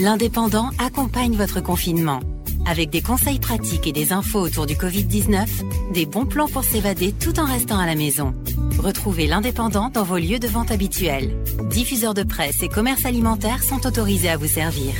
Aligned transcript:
L'Indépendant 0.00 0.70
accompagne 0.78 1.34
votre 1.34 1.60
confinement. 1.60 2.20
Avec 2.66 2.88
des 2.88 3.02
conseils 3.02 3.40
pratiques 3.40 3.88
et 3.88 3.92
des 3.92 4.12
infos 4.12 4.38
autour 4.38 4.64
du 4.64 4.74
Covid-19, 4.74 5.92
des 5.92 6.06
bons 6.06 6.24
plans 6.24 6.46
pour 6.46 6.62
s'évader 6.62 7.12
tout 7.12 7.40
en 7.40 7.46
restant 7.46 7.80
à 7.80 7.86
la 7.86 7.96
maison. 7.96 8.32
Retrouvez 8.78 9.26
l'Indépendant 9.26 9.88
dans 9.88 10.04
vos 10.04 10.18
lieux 10.18 10.38
de 10.38 10.46
vente 10.46 10.70
habituels. 10.70 11.34
Diffuseurs 11.70 12.14
de 12.14 12.22
presse 12.22 12.62
et 12.62 12.68
commerces 12.68 13.06
alimentaires 13.06 13.64
sont 13.64 13.84
autorisés 13.88 14.28
à 14.28 14.36
vous 14.36 14.46
servir. 14.46 14.92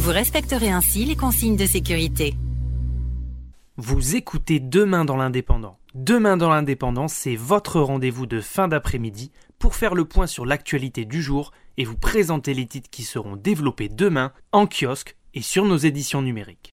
Vous 0.00 0.10
respecterez 0.10 0.68
ainsi 0.68 1.06
les 1.06 1.16
consignes 1.16 1.56
de 1.56 1.64
sécurité. 1.64 2.34
Vous 3.78 4.16
écoutez 4.16 4.60
Demain 4.60 5.06
dans 5.06 5.16
l'Indépendant. 5.16 5.78
Demain 5.94 6.36
dans 6.36 6.50
l'Indépendant, 6.50 7.08
c'est 7.08 7.36
votre 7.36 7.80
rendez-vous 7.80 8.26
de 8.26 8.42
fin 8.42 8.68
d'après-midi 8.68 9.30
pour 9.58 9.74
faire 9.74 9.94
le 9.94 10.04
point 10.04 10.26
sur 10.26 10.44
l'actualité 10.44 11.06
du 11.06 11.22
jour 11.22 11.52
et 11.76 11.84
vous 11.84 11.96
présenter 11.96 12.54
les 12.54 12.66
titres 12.66 12.90
qui 12.90 13.02
seront 13.02 13.36
développés 13.36 13.88
demain 13.88 14.32
en 14.52 14.66
kiosque 14.66 15.16
et 15.34 15.42
sur 15.42 15.64
nos 15.64 15.76
éditions 15.76 16.22
numériques. 16.22 16.72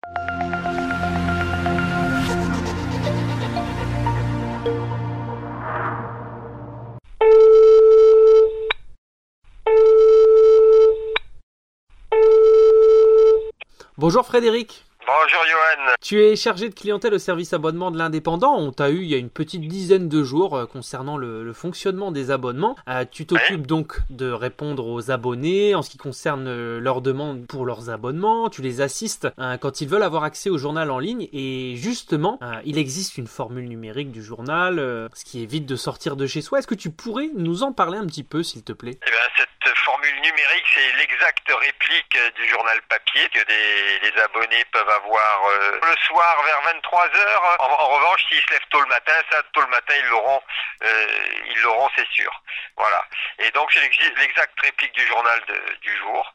Bonjour 13.97 14.25
Frédéric. 14.25 14.88
Bonjour 15.11 15.41
Johan. 15.49 15.95
Tu 16.01 16.21
es 16.21 16.35
chargé 16.35 16.69
de 16.69 16.75
clientèle 16.75 17.15
au 17.15 17.17
service 17.17 17.51
abonnement 17.53 17.89
de 17.89 17.97
l'indépendant. 17.97 18.55
On 18.55 18.71
t'a 18.71 18.91
eu 18.91 19.01
il 19.01 19.07
y 19.09 19.15
a 19.15 19.17
une 19.17 19.31
petite 19.31 19.67
dizaine 19.67 20.07
de 20.07 20.23
jours 20.23 20.55
euh, 20.55 20.65
concernant 20.67 21.17
le, 21.17 21.51
fonctionnement 21.51 22.11
des 22.11 22.29
abonnements. 22.29 22.75
Euh, 22.87 23.05
tu 23.09 23.25
t'occupes 23.25 23.65
donc 23.65 23.97
de 24.11 24.29
répondre 24.29 24.85
aux 24.85 25.09
abonnés 25.09 25.73
en 25.73 25.81
ce 25.81 25.89
qui 25.89 25.97
concerne 25.97 26.47
euh, 26.47 26.79
leurs 26.79 27.01
demandes 27.01 27.47
pour 27.47 27.65
leurs 27.65 27.89
abonnements. 27.89 28.49
Tu 28.49 28.61
les 28.61 28.81
assistes 28.81 29.27
quand 29.61 29.81
ils 29.81 29.87
veulent 29.87 30.03
avoir 30.03 30.23
accès 30.23 30.51
au 30.51 30.59
journal 30.59 30.91
en 30.91 30.99
ligne. 30.99 31.27
Et 31.33 31.73
justement, 31.75 32.39
il 32.63 32.77
existe 32.77 33.17
une 33.17 33.27
formule 33.27 33.67
numérique 33.67 34.11
du 34.11 34.21
journal, 34.21 34.77
ce 35.15 35.25
qui 35.25 35.41
évite 35.41 35.65
de 35.65 35.75
sortir 35.75 36.17
de 36.17 36.27
chez 36.27 36.41
soi. 36.41 36.59
Est-ce 36.59 36.67
que 36.67 36.75
tu 36.75 36.91
pourrais 36.91 37.31
nous 37.35 37.63
en 37.63 37.71
parler 37.71 37.97
un 37.97 38.05
petit 38.05 38.23
peu, 38.23 38.43
s'il 38.43 38.63
te 38.63 38.73
plaît? 38.73 38.99
Eh 39.07 39.09
bien, 39.09 39.45
formule 39.89 40.21
numérique, 40.21 40.65
c'est 40.71 40.95
l'exacte 40.97 41.51
réplique 41.51 42.17
du 42.35 42.47
journal 42.47 42.79
papier 42.83 43.27
que 43.29 43.43
des, 43.43 44.21
abonnés 44.21 44.63
peuvent 44.71 44.89
avoir 44.89 45.49
le 45.81 45.95
soir 46.05 46.43
vers 46.43 46.61
23h. 46.73 47.57
En, 47.59 47.87
revanche, 47.87 48.23
s'ils 48.29 48.41
se 48.41 48.51
lèvent 48.51 48.69
tôt 48.69 48.81
le 48.81 48.87
matin, 48.87 49.13
ça, 49.31 49.41
tôt 49.53 49.61
le 49.61 49.67
matin, 49.67 49.93
ils 49.97 50.09
l'auront, 50.09 50.41
euh, 50.83 51.07
ils 51.49 51.61
l'auront, 51.61 51.89
c'est 51.95 52.07
sûr. 52.09 52.31
Voilà. 52.77 53.03
Et 53.39 53.49
donc, 53.51 53.71
c'est 53.73 53.81
l'exacte 54.17 54.59
réplique 54.61 54.93
du 54.93 55.07
journal 55.07 55.41
du 55.81 55.97
jour. 55.97 56.33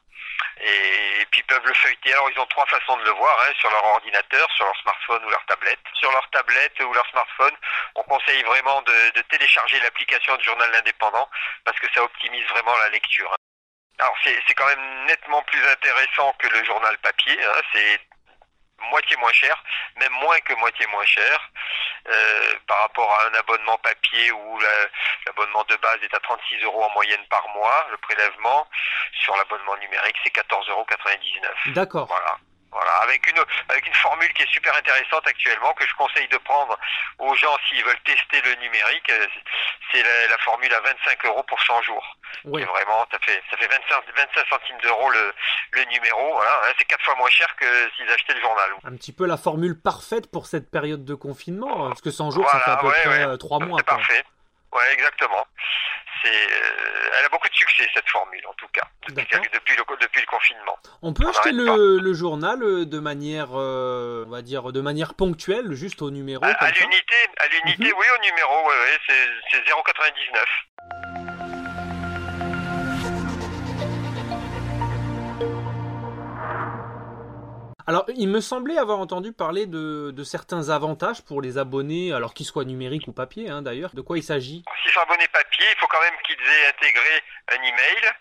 Et, 0.61 1.27
puis 1.31 1.41
ils 1.41 1.47
peuvent 1.47 1.67
le 1.67 1.75
feuilleter. 1.75 2.13
Alors 2.13 2.31
ils 2.31 2.39
ont 2.39 2.47
trois 2.47 2.67
façons 2.67 2.97
de 2.97 3.05
le 3.05 3.11
voir, 3.11 3.39
hein, 3.41 3.53
sur 3.59 3.71
leur 3.71 3.85
ordinateur, 3.85 4.51
sur 4.53 4.65
leur 4.65 4.77
smartphone 4.81 5.25
ou 5.25 5.31
leur 5.31 5.45
tablette. 5.47 5.81
Sur 5.95 6.11
leur 6.13 6.29
tablette 6.31 6.81
ou 6.81 6.93
leur 6.93 7.07
smartphone, 7.11 7.55
on 7.97 8.03
conseille 8.03 8.43
vraiment 8.43 8.83
de, 8.83 9.21
télécharger 9.31 9.81
l'application 9.81 10.37
du 10.37 10.45
journal 10.45 10.75
indépendant 10.75 11.29
parce 11.65 11.79
que 11.81 11.87
ça 11.93 12.03
optimise 12.03 12.47
vraiment 12.47 12.77
la 12.79 12.89
lecture. 12.91 13.33
Hein. 13.33 13.37
Alors 13.99 14.17
c'est 14.23 14.55
quand 14.55 14.67
même 14.67 15.05
nettement 15.07 15.43
plus 15.43 15.65
intéressant 15.67 16.33
que 16.39 16.49
le 16.49 16.65
journal 16.65 16.97
papier. 16.99 17.39
Hein. 17.45 17.61
C'est 17.73 18.01
moitié 18.91 19.17
moins 19.17 19.33
cher, 19.33 19.63
même 19.97 20.13
moins 20.13 20.39
que 20.41 20.55
moitié 20.55 20.87
moins 20.89 21.05
cher, 21.05 21.51
euh, 22.09 22.55
par 22.67 22.81
rapport 22.81 23.11
à 23.13 23.29
un 23.29 23.35
abonnement 23.35 23.79
papier 23.79 24.31
où 24.33 24.59
l'abonnement 25.27 25.65
de 25.69 25.77
base 25.77 25.99
est 26.03 26.15
à 26.15 26.21
36 26.21 26.63
euros 26.65 26.85
en 26.85 26.91
moyenne 26.91 27.25
par 27.31 27.49
mois, 27.49 27.87
le 27.91 27.97
prélèvement. 27.99 28.69
Sur 29.23 29.37
l'abonnement 29.37 29.77
numérique, 29.79 30.17
c'est 30.23 30.35
14,99 30.35 30.71
euros. 30.71 30.87
D'accord. 31.67 32.07
Voilà. 32.07 32.37
Voilà, 32.75 32.91
avec 33.03 33.31
une 33.31 33.39
avec 33.69 33.87
une 33.87 33.95
formule 33.95 34.33
qui 34.33 34.43
est 34.43 34.53
super 34.53 34.75
intéressante 34.77 35.25
actuellement 35.29 35.73
que 35.75 35.87
je 35.87 35.95
conseille 35.95 36.27
de 36.27 36.39
prendre 36.39 36.77
aux 37.21 37.33
gens 37.37 37.57
s'ils 37.69 37.85
veulent 37.85 38.03
tester 38.05 38.41
le 38.41 38.57
numérique, 38.57 39.11
euh, 39.11 39.27
c'est 39.93 40.03
la, 40.03 40.39
formule 40.39 40.75
à 40.75 40.81
25 40.81 41.25
euros 41.27 41.45
pour 41.45 41.63
100 41.63 41.83
jours. 41.83 42.17
Oui. 42.45 42.63
vraiment, 42.63 43.07
ça 43.11 43.19
fait 43.21 43.43
ça 43.51 43.57
fait 43.57 43.67
25 43.67 44.05
25 44.17 44.47
centimes 44.49 44.77
d'euros 44.83 45.11
le 45.11 45.33
le 45.73 45.85
numéro. 45.91 46.35
Voilà, 46.35 46.61
hein, 46.65 46.73
c'est 46.79 46.85
quatre 46.85 47.05
fois 47.05 47.15
moins 47.17 47.31
cher 47.31 47.55
que 47.57 47.67
s'ils 47.97 48.11
achetaient 48.11 48.35
le 48.35 48.41
journal. 48.41 48.71
Un 48.85 48.97
petit 48.97 49.13
peu 49.13 49.27
la 49.27 49.37
formule 49.37 49.81
parfaite 49.81 50.31
pour 50.31 50.47
cette 50.47 50.71
période 50.71 51.05
de 51.05 51.15
confinement, 51.15 51.87
hein, 51.87 51.89
parce 51.89 52.03
que 52.03 52.11
100 52.11 52.31
jours, 52.31 52.49
ça 52.49 52.61
fait 52.61 52.71
à 52.71 52.77
peu 52.77 52.89
près 52.89 53.39
3 53.39 53.63
euh, 53.63 53.67
mois. 53.67 53.79
C'est 53.79 53.87
parfait. 53.87 54.25
Ouais, 54.75 54.93
exactement. 54.93 55.47
C'est, 56.23 56.29
euh, 56.29 57.11
elle 57.19 57.27
a 57.27 57.29
beaucoup 57.29 57.49
de 57.49 57.55
succès 57.55 57.87
cette 57.95 58.09
formule 58.09 58.45
en 58.49 58.55
tout 58.55 58.67
cas 58.73 58.89
depuis, 59.09 59.27
depuis, 59.53 59.77
le, 59.77 59.85
depuis 60.01 60.21
le 60.21 60.27
confinement. 60.27 60.77
On 61.03 61.13
peut 61.13 61.29
acheter 61.29 61.53
le, 61.53 61.99
le, 61.99 62.15
journal 62.15 62.63
euh, 62.63 62.85
de 62.85 62.99
manière, 62.99 63.51
euh, 63.53 64.25
on 64.27 64.31
va 64.31 64.43
dire, 64.43 64.73
de 64.73 64.81
manière 64.81 65.15
ponctuelle, 65.15 65.75
juste 65.75 66.03
au 66.03 66.11
numéro. 66.11 66.43
À, 66.43 66.49
à 66.49 66.71
l'unité, 66.71 67.17
à 67.39 67.47
l'unité, 67.49 67.85
mhm. 67.85 67.95
oui, 67.99 68.07
au 68.17 68.23
numéro, 68.25 68.69
ouais, 68.69 68.75
ouais, 68.75 68.99
c'est 69.51 69.59
0,99. 69.61 70.45
Alors, 77.87 78.07
il 78.17 78.29
me 78.29 78.41
semblait 78.41 78.79
avoir 78.79 78.99
entendu 78.99 79.33
parler 79.33 79.67
de, 79.67 80.25
certains 80.25 80.71
avantages 80.71 81.23
pour 81.23 81.43
les 81.43 81.59
abonnés, 81.59 82.13
alors 82.13 82.33
qu'ils 82.33 82.47
soient 82.47 82.65
numériques 82.65 83.09
ou 83.09 83.13
papier, 83.13 83.51
hein, 83.51 83.61
d'ailleurs. 83.61 83.95
De 83.95 84.01
quoi 84.01 84.17
il 84.17 84.23
s'agit? 84.23 84.65
S'ils 84.83 84.93
sont 84.93 85.01
abonnés 85.01 85.29
papier, 85.29 85.67
il 85.71 85.79
faut 85.79 85.87
quand 85.89 86.01
même 86.01 86.17
qu'ils 86.27 86.41
aient 86.41 86.69
intégré 86.69 87.23
un 87.53 87.63
email. 87.63 88.13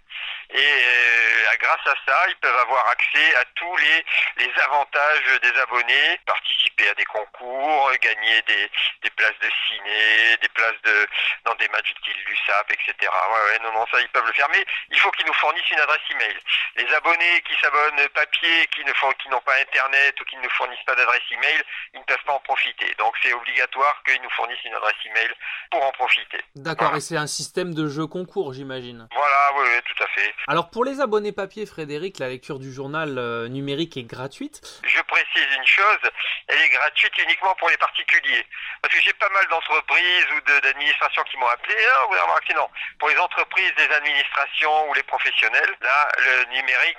Et 0.51 0.59
euh, 0.59 1.57
grâce 1.59 1.87
à 1.87 1.95
ça, 2.05 2.17
ils 2.29 2.35
peuvent 2.41 2.57
avoir 2.57 2.87
accès 2.89 3.35
à 3.35 3.45
tous 3.55 3.77
les, 3.77 4.45
les 4.45 4.51
avantages 4.63 5.39
des 5.41 5.59
abonnés, 5.61 6.19
participer 6.25 6.62
à 6.81 6.93
des 6.95 7.05
concours, 7.05 7.91
gagner 8.01 8.41
des, 8.47 8.69
des 9.03 9.09
places 9.11 9.37
de 9.41 9.49
ciné, 9.67 10.37
des 10.41 10.49
places 10.49 10.81
de 10.83 11.07
dans 11.45 11.55
des 11.55 11.67
matchs 11.69 11.93
du 12.03 12.13
l'USAP, 12.25 12.71
etc. 12.71 12.93
Ouais, 13.01 13.43
ouais, 13.51 13.59
non, 13.63 13.71
non, 13.73 13.85
ça 13.91 13.99
ils 14.01 14.09
peuvent 14.09 14.25
le 14.25 14.33
faire, 14.33 14.47
mais 14.51 14.63
il 14.89 14.99
faut 14.99 15.11
qu'ils 15.11 15.25
nous 15.25 15.33
fournissent 15.33 15.69
une 15.71 15.79
adresse 15.79 16.01
email. 16.11 16.37
Les 16.75 16.93
abonnés 16.93 17.41
qui 17.47 17.53
s'abonnent 17.61 18.07
papier, 18.13 18.67
qui 18.73 18.83
ne 18.85 18.93
font, 18.93 19.11
qui 19.21 19.29
n'ont 19.29 19.41
pas 19.41 19.59
internet 19.61 20.19
ou 20.19 20.25
qui 20.25 20.37
ne 20.37 20.43
nous 20.43 20.49
fournissent 20.51 20.83
pas 20.85 20.95
d'adresse 20.95 21.21
email, 21.31 21.61
ils 21.93 21.99
ne 21.99 22.05
peuvent 22.05 22.23
pas 22.25 22.33
en 22.33 22.39
profiter. 22.39 22.93
Donc 22.97 23.13
c'est 23.21 23.33
obligatoire 23.33 24.01
qu'ils 24.05 24.21
nous 24.21 24.29
fournissent 24.31 24.63
une 24.65 24.73
adresse 24.73 24.95
email 25.05 25.29
pour 25.71 25.83
en 25.83 25.91
profiter. 25.91 26.39
D'accord, 26.55 26.95
et 26.95 27.01
c'est 27.01 27.17
un 27.17 27.27
système 27.27 27.73
de 27.73 27.87
jeu 27.87 28.07
concours, 28.07 28.53
j'imagine. 28.53 29.07
Voilà, 29.13 29.51
oui, 29.57 29.67
oui, 29.73 29.81
tout 29.85 30.03
à 30.03 30.07
fait. 30.07 30.33
Alors 30.47 30.69
pour 30.69 30.85
les 30.85 30.99
abonnés 31.01 31.31
papier, 31.31 31.65
Frédéric, 31.65 32.19
la 32.19 32.29
lecture 32.29 32.59
du 32.59 32.71
journal 32.71 33.17
euh, 33.17 33.47
numérique 33.47 33.97
est 33.97 34.03
gratuite. 34.03 34.61
Je 34.83 35.01
précise 35.01 35.55
une 35.57 35.65
chose, 35.65 36.11
elle 36.47 36.61
est 36.63 36.69
gratuite 36.69 37.13
uniquement 37.17 37.53
pour 37.55 37.69
les 37.69 37.77
particuliers. 37.77 38.45
Parce 38.81 38.93
que 38.93 39.01
j'ai 39.01 39.13
pas 39.13 39.29
mal 39.29 39.45
d'entreprises 39.47 40.27
ou 40.35 40.41
d'administrations 40.61 41.23
qui 41.23 41.37
m'ont 41.37 41.47
appelé, 41.47 41.75
hein, 41.75 42.07
vous 42.09 42.15
accès, 42.33 42.53
non. 42.53 42.69
Pour 42.99 43.09
les 43.09 43.17
entreprises, 43.17 43.71
les 43.77 43.95
administrations 43.95 44.89
ou 44.89 44.93
les 44.93 45.03
professionnels, 45.03 45.75
là, 45.81 46.09
le 46.17 46.45
numérique, 46.55 46.97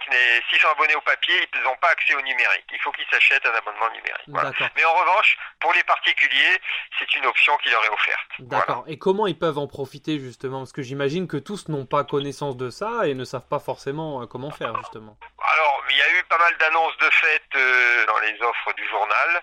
s'ils 0.49 0.61
sont 0.61 0.69
abonnés 0.69 0.95
au 0.95 1.01
papier, 1.01 1.49
ils 1.55 1.63
n'ont 1.63 1.77
pas 1.77 1.89
accès 1.91 2.15
au 2.15 2.21
numérique. 2.23 2.67
Il 2.73 2.81
faut 2.81 2.93
qu'ils 2.93 3.07
s'achètent 3.11 3.47
un 3.47 3.55
abonnement 3.55 3.91
numérique. 3.91 4.73
Mais 4.77 4.85
en 4.85 4.95
revanche, 4.95 5.37
pour 5.61 5.73
les 5.73 5.83
particuliers, 5.85 6.61
c'est 6.99 7.15
une 7.17 7.27
option 7.27 7.57
qui 7.59 7.71
leur 7.71 7.85
est 7.85 7.91
offerte. 7.91 8.31
D'accord. 8.39 8.85
Et 8.87 8.99
comment 8.99 9.27
ils 9.27 9.39
peuvent 9.39 9.59
en 9.59 9.67
profiter 9.67 10.19
justement? 10.19 10.61
Parce 10.61 10.73
que 10.73 10.83
j'imagine 10.83 11.29
que 11.29 11.37
tous 11.37 11.69
n'ont 11.69 11.87
pas 11.87 12.05
connaissance 12.05 12.57
de 12.57 12.71
ça 12.71 13.07
et 13.07 13.15
ne 13.15 13.25
savent 13.25 13.49
pas 13.49 13.59
forcément 13.59 14.23
euh, 14.23 14.27
comment 14.27 14.51
faire 14.51 14.77
justement. 14.79 15.17
Alors, 15.39 15.85
il 15.91 15.97
y 15.97 16.03
a 16.03 16.11
eu 16.19 16.25
pas 16.25 16.39
mal 16.39 16.57
d'annonces 16.59 16.97
de 16.99 17.11
fait 17.11 17.43
euh, 17.57 18.07
dans 18.07 18.19
les 18.19 18.35
offres 18.43 18.73
du 18.75 18.87
journal. 18.89 19.43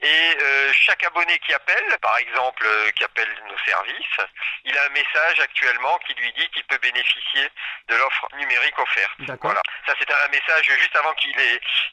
Et 0.00 0.36
euh, 0.42 0.72
chaque 0.72 1.04
abonné 1.04 1.38
qui 1.40 1.52
appelle, 1.54 1.98
par 2.00 2.16
exemple, 2.18 2.66
qui 2.96 3.04
appelle 3.04 3.28
nos 3.48 3.58
services, 3.58 4.16
il 4.64 4.76
a 4.76 4.84
un 4.84 4.90
message 4.90 5.40
actuellement 5.40 5.98
qui 6.06 6.14
lui 6.14 6.32
dit 6.32 6.48
qu'il 6.50 6.64
peut 6.64 6.78
bénéficier 6.78 7.48
de 7.88 7.96
l'offre 7.96 8.28
numérique 8.36 8.78
offerte. 8.78 9.38
Voilà. 9.42 9.62
Ça, 9.86 9.94
c'est 9.98 10.10
un 10.10 10.28
message 10.28 10.64
juste 10.66 10.96
avant 10.96 11.12
qu'il 11.14 11.32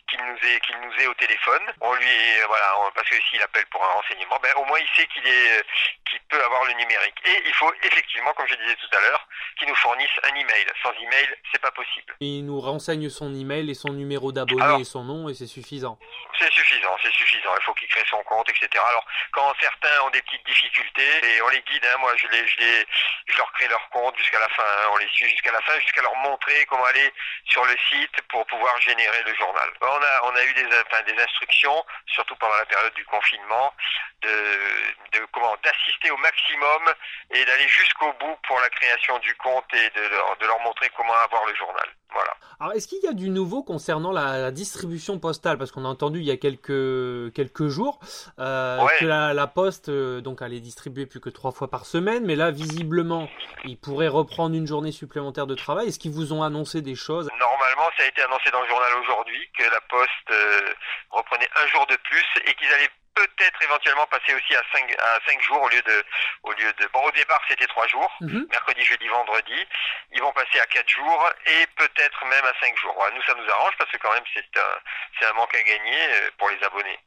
qu'il 0.08 0.20
nous 0.26 0.38
ait, 0.44 0.60
qu'il 0.62 0.80
nous 0.80 0.94
ait 1.02 1.08
au 1.08 1.14
téléphone. 1.16 1.62
On 1.82 1.94
lui, 1.94 2.42
voilà, 2.48 2.92
parce 2.96 3.10
que 3.10 3.16
s'il 3.30 3.42
appelle 3.42 3.66
pour 3.68 3.84
un 3.84 3.94
renseignement, 3.94 4.40
ben, 4.42 4.54
au 4.58 4.66
moins 4.66 4.80
il 4.80 4.90
sait 4.96 5.06
qu'il 5.08 5.26
est, 5.28 5.64
qu'il 6.10 6.20
peut 6.30 6.44
avoir 6.44 6.66
le 6.66 6.74
numérique. 6.74 7.16
Et 7.26 7.44
il 7.46 7.54
faut 7.54 7.74
effectivement, 7.84 8.34
comme 8.34 8.48
je 8.48 8.56
disais 8.56 8.76
tout 8.76 8.98
à 8.98 9.02
l'heure, 9.02 9.19
nous 9.66 9.76
fournisse 9.76 10.10
un 10.24 10.36
email. 10.36 10.66
Sans 10.84 10.92
email, 10.94 11.28
c'est 11.52 11.62
pas 11.62 11.72
possible. 11.72 12.16
Il 12.20 12.46
nous 12.46 12.60
renseigne 12.60 13.10
son 13.10 13.34
email 13.34 13.70
et 13.70 13.74
son 13.74 13.94
numéro 13.94 14.32
d'abonné 14.32 14.82
et 14.82 14.84
son 14.84 15.04
nom 15.04 15.30
et 15.30 15.34
c'est 15.34 15.48
suffisant. 15.48 15.98
C'est 16.38 16.52
suffisant, 16.52 16.96
c'est 17.02 17.12
suffisant. 17.12 17.52
Il 17.60 17.64
faut 17.64 17.74
qu'il 17.74 17.88
crée 17.88 18.04
son 18.10 18.24
compte, 18.24 18.50
etc. 18.50 18.70
Alors, 18.90 19.06
quand 19.32 19.54
certains 19.60 20.02
ont 20.06 20.10
des 20.12 20.22
petites 20.22 20.46
difficultés, 20.46 21.12
et 21.24 21.42
on 21.42 21.50
les 21.50 21.62
guide, 21.62 21.86
hein, 21.86 21.98
moi 22.00 22.14
je, 22.16 22.28
les, 22.28 22.48
je, 22.48 22.58
les, 22.60 22.86
je 23.28 23.38
leur 23.38 23.52
crée 23.54 23.68
leur 23.68 23.90
compte 23.90 24.18
jusqu'à 24.18 24.40
la 24.40 24.50
fin, 24.50 24.64
hein. 24.64 24.90
on 24.94 24.98
les 24.98 25.08
suit 25.10 25.30
jusqu'à 25.30 25.52
la 25.52 25.62
fin, 25.62 25.78
jusqu'à 25.80 26.02
leur 26.02 26.16
montrer 26.18 26.66
comment 26.68 26.86
aller 26.86 27.12
sur 27.46 27.66
le 27.66 27.76
site 27.90 28.22
pour 28.30 28.46
pouvoir 28.46 28.80
générer 28.82 29.24
le 29.26 29.34
journal. 29.36 29.70
On 29.82 29.88
a, 29.88 30.32
on 30.32 30.36
a 30.36 30.44
eu 30.46 30.54
des, 30.54 30.66
enfin, 30.66 31.02
des 31.04 31.22
instructions, 31.22 31.84
surtout 32.08 32.36
pendant 32.38 32.58
la 32.58 32.66
période 32.66 32.94
du 32.94 33.06
confinement, 33.06 33.74
de, 34.22 35.20
de 35.20 35.26
comment 35.32 35.56
d'assister 35.64 36.12
au 36.12 36.18
maximum 36.18 36.94
et 37.32 37.46
d'aller 37.46 37.68
jusqu'au 37.68 38.12
bout 38.14 38.38
pour 38.48 38.60
la 38.60 38.70
création 38.70 39.18
du 39.20 39.36
compte 39.36 39.49
compte 39.50 39.66
et 39.74 39.90
de 40.00 40.08
leur, 40.08 40.38
de 40.38 40.46
leur 40.46 40.60
montrer 40.62 40.90
comment 40.96 41.14
avoir 41.14 41.46
le 41.46 41.56
journal. 41.56 41.88
Voilà. 42.12 42.34
Alors, 42.60 42.74
est-ce 42.74 42.88
qu'il 42.88 43.02
y 43.04 43.08
a 43.08 43.14
du 43.14 43.30
nouveau 43.30 43.64
concernant 43.64 44.12
la, 44.12 44.52
distribution 44.52 45.20
postale? 45.20 45.58
Parce 45.58 45.72
qu'on 45.72 45.86
a 45.86 45.88
entendu 45.88 46.20
il 46.20 46.26
y 46.26 46.32
a 46.32 46.38
quelques, 46.38 47.34
quelques 47.34 47.68
jours 47.68 48.00
euh, 48.40 48.86
que 49.00 49.06
la, 49.06 49.34
la 49.34 49.48
Poste 49.48 49.90
euh, 49.90 50.20
donc 50.20 50.42
allait 50.42 50.60
distribuer 50.60 51.06
plus 51.06 51.20
que 51.20 51.30
trois 51.30 51.52
fois 51.52 51.70
par 51.70 51.86
semaine, 51.86 52.26
mais 52.26 52.36
là, 52.36 52.52
visiblement, 52.52 53.30
ils 53.64 53.78
pourraient 53.78 54.08
reprendre 54.08 54.56
une 54.56 54.68
journée 54.68 54.92
supplémentaire 54.92 55.48
de 55.48 55.56
travail. 55.56 55.88
Est-ce 55.88 56.00
qu'ils 56.00 56.12
vous 56.12 56.34
ont 56.34 56.44
annoncé 56.44 56.82
des 56.82 56.96
choses? 56.96 57.30
Normalement, 57.40 57.90
ça 57.98 58.04
a 58.04 58.08
été 58.08 58.22
annoncé 58.24 58.50
dans 58.52 58.62
le 58.62 58.68
journal 58.68 58.92
aujourd'hui 59.02 59.50
que 59.58 59.64
la 59.64 59.82
Poste 59.82 60.32
euh, 60.32 60.74
reprenait 61.12 61.50
un 61.64 61.68
jour 61.68 61.86
de 61.88 61.96
plus 61.96 62.26
et 62.46 62.54
qu'ils 62.56 62.74
allaient 62.74 62.90
peut-être 63.28 63.62
éventuellement 63.62 64.06
passer 64.08 64.34
aussi 64.34 64.56
à 64.56 64.64
5, 64.74 64.96
à 65.00 65.20
5 65.28 65.42
jours 65.42 65.62
au 65.62 65.70
lieu 65.70 65.82
de 65.82 66.04
au 66.44 66.52
lieu 66.54 66.72
de 66.74 66.88
bon 66.94 67.02
au 67.02 67.12
départ 67.12 67.42
c'était 67.48 67.68
3 67.68 67.88
jours. 67.88 68.12
Mhm. 68.22 68.48
mercredi 68.50 68.84
jeudi 68.84 69.08
vendredi. 69.08 69.66
Ils 70.12 70.22
vont 70.22 70.32
passer 70.32 70.60
à 70.60 70.66
4 70.66 70.90
jours 70.90 71.30
et 71.46 71.68
peut-être 71.76 72.26
même 72.26 72.46
à 72.46 72.54
5 72.62 72.78
jours. 72.78 73.06
Nous 73.16 73.22
ça 73.24 73.34
nous 73.36 73.50
arrange 73.50 73.76
parce 73.78 73.92
que 73.92 73.98
quand 73.98 74.14
même 74.14 74.24
c'est 74.34 74.60
un 74.60 74.80
c'est 75.20 75.26
un 75.26 75.34
manque 75.34 75.56
à 75.56 75.64
gagner 75.64 76.00
euh, 76.14 76.30
pour 76.38 76.50
les 76.50 76.64
abonnés 76.64 77.00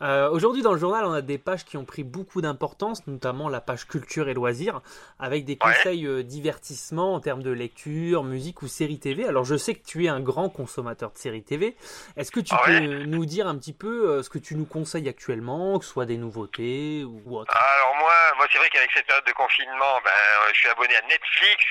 Euh, 0.00 0.30
aujourd'hui, 0.30 0.62
dans 0.62 0.72
le 0.72 0.78
journal, 0.78 1.04
on 1.04 1.12
a 1.12 1.22
des 1.22 1.38
pages 1.38 1.64
qui 1.64 1.76
ont 1.76 1.84
pris 1.84 2.04
beaucoup 2.04 2.40
d'importance, 2.40 3.06
notamment 3.06 3.48
la 3.48 3.60
page 3.60 3.86
culture 3.86 4.28
et 4.28 4.34
loisirs, 4.34 4.80
avec 5.18 5.44
des 5.44 5.56
conseils 5.56 6.06
euh, 6.06 6.22
divertissement 6.22 7.14
en 7.14 7.20
termes 7.20 7.42
de 7.42 7.50
lecture, 7.50 8.22
musique 8.24 8.62
ou 8.62 8.68
séries 8.68 9.00
TV. 9.00 9.26
Alors, 9.26 9.44
je 9.44 9.56
sais 9.56 9.74
que 9.74 9.84
tu 9.84 10.04
es 10.04 10.08
un 10.08 10.20
grand 10.20 10.48
consommateur 10.48 11.10
de 11.10 11.18
séries 11.18 11.42
TV. 11.42 11.76
Est-ce 12.16 12.30
que 12.30 12.40
tu 12.40 12.54
peux 12.64 12.78
nous 12.78 13.26
dire 13.26 13.46
un 13.46 13.56
petit 13.58 13.72
peu 13.72 14.10
euh, 14.10 14.22
ce 14.22 14.30
que 14.30 14.38
tu 14.38 14.54
nous 14.54 14.66
conseilles 14.66 15.08
actuellement, 15.08 15.78
que 15.78 15.84
ce 15.84 15.92
soit 15.92 16.06
des 16.06 16.16
nouveautés 16.16 17.04
ou 17.04 17.38
autre? 17.38 17.54
Alors 17.56 17.96
moi, 17.96 18.12
moi 18.36 18.46
c'est 18.52 18.58
vrai 18.58 18.68
qu'avec 18.70 18.90
cette 18.92 19.06
période 19.06 19.26
de 19.26 19.32
confinement, 19.32 20.00
ben, 20.04 20.10
je 20.52 20.58
suis 20.58 20.68
abonné 20.68 20.94
à 20.96 21.02
Netflix, 21.02 21.64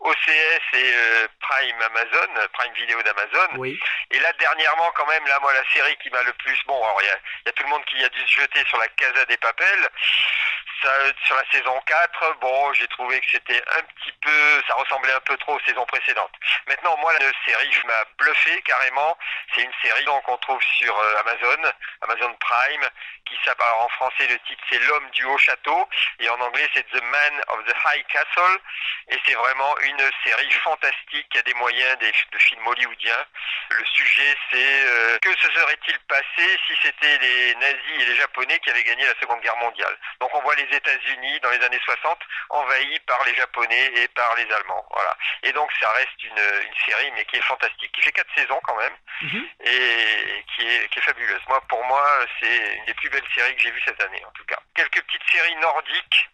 OCS 0.00 0.78
et 0.78 0.92
Prime 1.40 1.82
Amazon, 1.90 2.48
Prime 2.52 2.72
Vidéo 2.74 3.02
d'Amazon. 3.02 3.58
Oui. 3.58 3.78
Et 4.10 4.18
là, 4.20 4.32
dernièrement, 4.38 4.90
quand 4.94 5.06
même, 5.06 5.24
là, 5.26 5.38
moi, 5.40 5.52
la 5.52 5.64
série 5.72 5.96
qui 6.02 6.10
m'a 6.10 6.22
le 6.22 6.32
plus... 6.34 6.58
Bon, 6.66 6.76
alors, 6.76 6.98
il 7.00 7.06
y 7.06 7.08
a, 7.08 7.16
y 7.46 7.48
a 7.48 7.52
tout 7.52 7.64
le 7.64 7.70
monde 7.70 7.71
qui 7.80 8.02
a 8.04 8.08
dû 8.08 8.20
se 8.26 8.40
jeter 8.40 8.64
sur 8.68 8.78
la 8.78 8.88
Casa 8.88 9.24
des 9.26 9.36
Papels. 9.36 9.90
Sur 11.26 11.36
la 11.36 11.44
saison 11.52 11.80
4, 11.86 12.38
bon, 12.40 12.72
j'ai 12.72 12.88
trouvé 12.88 13.20
que 13.20 13.30
c'était 13.30 13.62
un 13.78 13.82
petit 13.82 14.12
peu, 14.20 14.62
ça 14.66 14.74
ressemblait 14.74 15.12
un 15.12 15.20
peu 15.20 15.36
trop 15.36 15.54
aux 15.54 15.60
saisons 15.60 15.86
précédentes. 15.86 16.32
Maintenant, 16.66 16.96
moi, 16.98 17.12
la 17.20 17.30
série 17.46 17.70
m'a 17.86 18.04
bluffé 18.18 18.60
carrément. 18.62 19.16
C'est 19.54 19.62
une 19.62 19.72
série 19.80 20.04
qu'on 20.26 20.36
trouve 20.38 20.60
sur 20.76 20.98
euh, 20.98 21.20
Amazon, 21.20 21.72
Amazon 22.02 22.34
Prime, 22.34 22.88
qui 23.32 23.38
s'appelle 23.44 23.66
en 23.78 23.88
français 23.88 24.26
le 24.26 24.38
titre 24.40 24.62
c'est 24.70 24.78
L'homme 24.78 25.08
du 25.10 25.24
haut 25.24 25.38
château 25.38 25.88
et 26.18 26.28
en 26.28 26.40
anglais 26.40 26.68
c'est 26.74 26.86
The 26.90 27.02
Man 27.02 27.42
of 27.48 27.64
the 27.64 27.74
High 27.86 28.04
Castle 28.08 28.58
et 29.08 29.18
c'est 29.24 29.34
vraiment 29.34 29.78
une 29.80 30.10
série 30.24 30.50
fantastique 30.64 31.28
qui 31.30 31.38
a 31.38 31.42
des 31.42 31.54
moyens 31.54 31.98
des, 31.98 32.12
de 32.32 32.38
films 32.38 32.66
hollywoodiens. 32.66 33.24
Le 33.70 33.84
sujet 33.86 34.36
c'est 34.50 34.86
euh, 34.86 35.18
que 35.18 35.30
se 35.38 35.52
serait-il 35.52 35.98
passé 36.00 36.58
si 36.66 36.74
c'était 36.82 37.18
les 37.18 37.54
nazis 37.62 38.02
et 38.02 38.04
les 38.04 38.16
japonais 38.16 38.58
qui 38.58 38.70
avaient 38.70 38.84
gagné 38.84 39.06
la 39.06 39.14
Seconde 39.20 39.40
Guerre 39.40 39.56
mondiale. 39.56 39.96
Donc 40.20 40.34
on 40.34 40.40
voit 40.40 40.54
les 40.56 40.76
États-Unis 40.76 41.40
dans 41.40 41.50
les 41.50 41.64
années 41.64 41.80
60 41.84 42.18
envahis 42.50 43.00
par 43.06 43.24
les 43.24 43.34
Japonais 43.34 43.92
et 43.96 44.08
par 44.08 44.34
les 44.36 44.50
Allemands. 44.52 44.84
Voilà. 44.90 45.16
Et 45.42 45.52
donc 45.52 45.70
ça 45.80 45.90
reste 45.92 46.22
une, 46.24 46.42
une 46.66 46.76
série 46.86 47.10
mais 47.14 47.24
qui 47.24 47.36
est 47.36 47.42
fantastique, 47.42 47.92
qui 47.92 48.02
fait 48.02 48.12
quatre 48.12 48.34
saisons 48.34 48.60
quand 48.64 48.76
même 48.76 48.96
mhm. 49.22 49.48
et 49.64 50.44
qui 50.54 50.66
est, 50.66 50.88
qui 50.90 50.98
est 50.98 51.02
fabuleuse. 51.02 51.40
Moi 51.48 51.60
pour 51.68 51.84
moi 51.86 52.04
c'est 52.40 52.76
une 52.76 52.84
des 52.84 52.94
plus 52.94 53.08
belles 53.08 53.28
séries 53.34 53.54
que 53.56 53.62
j'ai 53.62 53.70
vues 53.70 53.82
cette 53.86 54.02
année 54.02 54.22
en 54.26 54.32
tout 54.32 54.44
cas. 54.44 54.58
Quelques 54.74 55.02
petites 55.02 55.30
séries 55.30 55.56
nordiques 55.56 56.28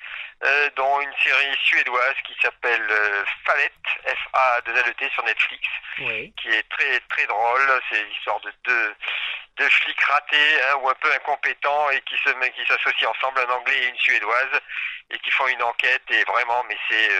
euh, 0.45 0.71
dont 0.77 1.01
une 1.01 1.15
série 1.25 1.57
suédoise 1.65 2.15
qui 2.25 2.33
s'appelle 2.41 2.87
euh, 2.89 3.25
Fallet, 3.45 3.73
F-A-2-L-E-T 4.07 5.11
sur 5.11 5.25
Netflix, 5.25 5.67
qui 5.97 6.49
est 6.51 6.69
très 6.69 7.01
très 7.09 7.27
drôle. 7.27 7.81
C'est 7.91 8.05
l'histoire 8.05 8.39
de 8.41 8.53
deux 8.63 8.95
deux 9.59 9.69
flics 9.69 10.01
ratés 10.01 10.63
hein, 10.63 10.77
ou 10.83 10.89
un 10.89 10.95
peu 10.95 11.13
incompétents 11.13 11.91
et 11.91 12.01
qui 12.03 12.17
se 12.17 12.31
qui 12.51 12.67
s'associent 12.67 13.11
ensemble, 13.11 13.41
un 13.41 13.55
anglais 13.55 13.77
et 13.77 13.89
une 13.89 13.99
suédoise, 13.99 14.61
et 15.11 15.19
qui 15.19 15.31
font 15.31 15.49
une 15.49 15.63
enquête 15.63 16.03
et 16.11 16.25
vraiment, 16.25 16.65
mais 16.69 16.77
c'est 16.89 17.11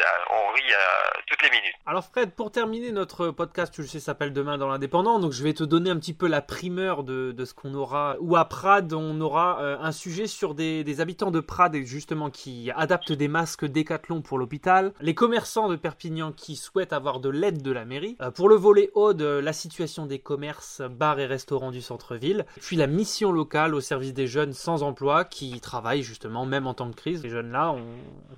euh, 0.00 0.04
on 0.30 0.52
rit 0.54 0.72
à 0.72 1.20
toutes 1.26 1.42
les 1.42 1.50
minutes. 1.50 1.74
Alors 1.86 2.04
Fred, 2.04 2.32
pour 2.32 2.50
terminer 2.50 2.92
notre 2.92 3.30
podcast, 3.30 3.72
tu 3.74 3.82
le 3.82 3.86
sais, 3.86 4.00
s'appelle 4.00 4.32
Demain 4.32 4.56
dans 4.56 4.68
l'indépendant, 4.68 5.18
donc 5.18 5.32
je 5.32 5.42
vais 5.42 5.52
te 5.52 5.64
donner 5.64 5.90
un 5.90 5.96
petit 5.96 6.14
peu 6.14 6.26
la 6.26 6.40
primeur 6.40 7.04
de, 7.04 7.34
ce 7.44 7.54
qu'on 7.54 7.74
aura. 7.74 8.16
Ou 8.20 8.36
à 8.36 8.44
Prades, 8.44 8.92
on 8.92 9.20
aura 9.20 9.60
euh, 9.60 9.76
un 9.80 9.92
sujet 9.92 10.26
sur 10.26 10.54
des, 10.54 11.00
habitants 11.00 11.30
de 11.30 11.40
Prades, 11.40 11.76
justement, 11.84 12.30
qui 12.30 12.70
adaptent 12.76 13.12
des 13.12 13.28
masques 13.28 13.64
Décathlon 13.64 14.22
pour 14.22 14.38
l'hôpital. 14.38 14.92
Les 15.00 15.14
commerçants 15.14 15.68
de 15.68 15.76
Perpignan 15.76 16.32
qui 16.32 16.56
souhaitent 16.56 16.92
avoir 16.92 17.20
de 17.20 17.28
l'aide 17.28 17.62
de 17.62 17.72
la 17.72 17.84
mairie. 17.84 18.16
Euh, 18.20 18.30
pour 18.30 18.48
le 18.48 18.54
volet 18.54 18.90
Aude, 18.94 19.22
la 19.22 19.52
situation 19.52 20.06
des 20.06 20.18
commerces, 20.18 20.82
bars 20.82 21.18
et 21.18 21.26
restaurants 21.26 21.70
du 21.70 21.82
centre-ville. 21.82 22.46
Puis 22.60 22.76
la 22.76 22.86
mission 22.86 23.32
locale 23.32 23.74
au 23.74 23.80
service 23.80 24.14
des 24.14 24.26
jeunes 24.26 24.52
sans 24.52 24.82
emploi 24.82 25.24
qui 25.24 25.60
travaillent 25.60 26.02
justement, 26.02 26.46
même 26.46 26.66
en 26.66 26.74
temps 26.74 26.86
de 26.86 26.94
crise. 26.94 27.22
Les 27.22 27.30
jeunes-là 27.30 27.72
ont 27.72 27.84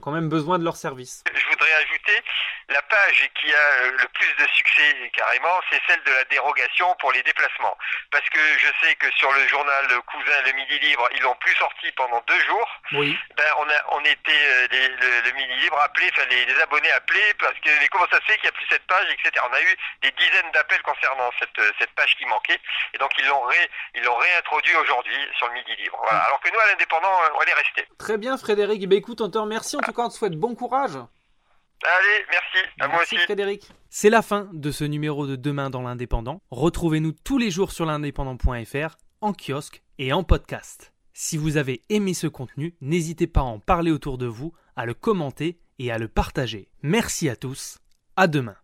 quand 0.00 0.12
même 0.12 0.28
besoin 0.28 0.58
de 0.58 0.64
leurs 0.64 0.76
services 0.76 1.22
je 1.44 1.44
voudrais 1.49 1.73
ajouter 1.75 2.23
la 2.69 2.82
page 2.82 3.31
qui 3.41 3.52
a 3.52 3.58
euh, 3.58 3.91
le 3.93 4.08
plus 4.08 4.35
de 4.44 4.49
succès 4.52 5.11
carrément, 5.14 5.61
c'est 5.70 5.81
celle 5.87 6.02
de 6.02 6.12
la 6.12 6.25
dérogation 6.25 6.94
pour 6.99 7.12
les 7.12 7.23
déplacements. 7.23 7.76
Parce 8.11 8.29
que 8.31 8.38
je 8.58 8.69
sais 8.82 8.94
que 8.96 9.11
sur 9.12 9.32
le 9.32 9.46
journal 9.49 9.87
Cousin 10.06 10.43
le 10.46 10.52
Midi 10.52 10.79
Libre, 10.79 11.08
ils 11.14 11.23
l'ont 11.23 11.35
plus 11.37 11.55
sorti 11.56 11.91
pendant 11.93 12.23
deux 12.26 12.41
jours. 12.41 12.70
Oui. 12.93 13.19
Ben 13.37 13.44
on 13.58 13.69
a 13.69 13.96
on 13.96 14.00
était 14.05 14.32
euh, 14.32 14.67
le, 14.70 15.32
Midi 15.32 15.55
Libre 15.61 15.79
appelé, 15.81 16.11
enfin 16.12 16.26
les, 16.31 16.61
abonnés 16.61 16.91
appelés 16.93 17.35
parce 17.38 17.58
que 17.61 17.70
mais 17.81 17.88
comment 17.88 18.06
ça 18.11 18.19
se 18.19 18.25
fait 18.25 18.35
qu'il 18.35 18.44
n'y 18.44 18.49
a 18.49 18.52
plus 18.52 18.67
cette 18.70 18.87
page, 18.87 19.06
etc. 19.12 19.44
On 19.50 19.52
a 19.52 19.61
eu 19.61 19.76
des 20.02 20.11
dizaines 20.12 20.50
d'appels 20.52 20.82
concernant 20.82 21.31
cette 21.38 21.58
euh, 21.58 21.70
cette 21.79 21.90
page 21.94 22.14
qui 22.17 22.26
manquait 22.26 22.61
et 22.94 22.99
donc 22.99 23.11
ils 23.19 23.26
l'ont 23.26 23.43
ré, 23.43 23.70
ils 23.94 24.02
l'ont 24.02 24.17
réintroduit 24.17 24.76
aujourd'hui 24.76 25.19
sur 25.37 25.49
le 25.49 25.55
Midi 25.55 25.76
Libre. 25.76 25.99
Voilà. 26.02 26.25
Alors 26.25 26.40
que 26.40 26.50
nous 26.50 26.61
à 26.61 26.67
l'indépendant, 26.67 27.20
on 27.35 27.43
est 27.43 27.55
resté. 27.55 27.87
Très 27.99 28.19
bien 28.19 28.37
Frédéric, 28.38 28.81
eh 28.82 28.87
ben, 28.87 28.99
écoute, 28.99 29.20
on 29.20 29.31
te 29.31 29.38
remercie. 29.38 29.76
En 29.76 29.81
tout 29.81 29.93
cas, 29.93 30.02
on 30.02 30.08
te 30.08 30.14
souhaite 30.14 30.35
bon 30.35 30.55
courage. 30.55 30.99
Allez, 31.84 32.25
merci. 32.31 32.70
À 32.81 32.88
moi 32.88 33.02
aussi. 33.02 33.16
Frédéric. 33.19 33.69
C'est 33.90 34.10
la 34.10 34.22
fin 34.22 34.48
de 34.52 34.70
ce 34.70 34.84
numéro 34.84 35.26
de 35.26 35.36
Demain 35.36 35.69
dans 35.69 35.82
l'Indépendant. 35.82 36.40
Retrouvez-nous 36.50 37.12
tous 37.12 37.36
les 37.36 37.50
jours 37.50 37.72
sur 37.72 37.84
l'indépendant.fr, 37.84 38.96
en 39.20 39.32
kiosque 39.34 39.82
et 39.98 40.12
en 40.12 40.25
podcast. 40.25 40.92
Si 41.12 41.36
vous 41.36 41.58
avez 41.58 41.82
aimé 41.90 42.14
ce 42.14 42.26
contenu, 42.26 42.75
n'hésitez 42.81 43.26
pas 43.26 43.40
à 43.40 43.44
en 43.44 43.60
parler 43.60 43.90
autour 43.90 44.19
de 44.19 44.26
vous, 44.26 44.52
à 44.76 44.86
le 44.86 44.94
commenter 44.94 45.59
et 45.78 45.92
à 45.92 45.99
le 45.99 46.09
partager. 46.09 46.68
Merci 46.82 47.28
à 47.28 47.37
tous. 47.37 47.78
À 48.16 48.26
demain. 48.28 48.56